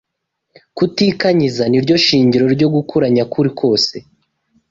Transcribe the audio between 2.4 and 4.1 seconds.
ryo gukura nyakuri kose